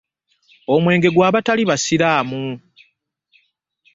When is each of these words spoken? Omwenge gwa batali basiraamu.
Omwenge 0.73 1.09
gwa 1.15 1.33
batali 1.33 1.63
basiraamu. 1.69 2.41